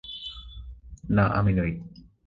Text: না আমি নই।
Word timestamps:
না 1.09 1.25
আমি 1.29 1.51
নই। 1.53 1.71